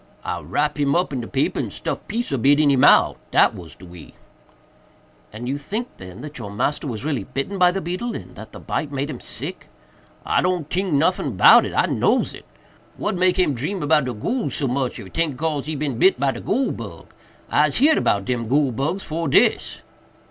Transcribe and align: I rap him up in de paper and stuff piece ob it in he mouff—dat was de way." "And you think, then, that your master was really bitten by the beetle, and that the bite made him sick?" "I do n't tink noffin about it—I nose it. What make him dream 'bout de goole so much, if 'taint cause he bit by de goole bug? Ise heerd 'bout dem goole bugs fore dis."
I 0.25 0.39
rap 0.39 0.79
him 0.79 0.95
up 0.95 1.13
in 1.13 1.21
de 1.21 1.27
paper 1.27 1.59
and 1.59 1.71
stuff 1.71 1.99
piece 2.07 2.31
ob 2.33 2.43
it 2.47 2.59
in 2.59 2.71
he 2.71 2.75
mouff—dat 2.75 3.53
was 3.53 3.75
de 3.75 3.85
way." 3.85 4.13
"And 5.31 5.47
you 5.47 5.59
think, 5.59 5.89
then, 5.97 6.21
that 6.21 6.39
your 6.39 6.49
master 6.51 6.87
was 6.87 7.05
really 7.05 7.23
bitten 7.25 7.59
by 7.59 7.69
the 7.69 7.81
beetle, 7.81 8.15
and 8.15 8.33
that 8.35 8.51
the 8.51 8.59
bite 8.59 8.91
made 8.91 9.11
him 9.11 9.19
sick?" 9.19 9.67
"I 10.25 10.41
do 10.41 10.57
n't 10.57 10.71
tink 10.71 10.91
noffin 10.93 11.27
about 11.27 11.67
it—I 11.67 11.85
nose 11.85 12.33
it. 12.33 12.45
What 12.97 13.13
make 13.13 13.37
him 13.37 13.53
dream 13.53 13.79
'bout 13.79 14.05
de 14.05 14.13
goole 14.15 14.49
so 14.49 14.67
much, 14.67 14.97
if 14.99 15.13
'taint 15.13 15.37
cause 15.37 15.67
he 15.67 15.75
bit 15.75 16.19
by 16.19 16.31
de 16.31 16.41
goole 16.41 16.71
bug? 16.71 17.13
Ise 17.53 17.77
heerd 17.77 18.03
'bout 18.03 18.25
dem 18.25 18.47
goole 18.47 18.71
bugs 18.71 19.03
fore 19.03 19.27
dis." 19.27 19.83